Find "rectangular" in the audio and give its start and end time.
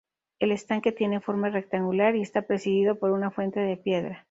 1.51-2.15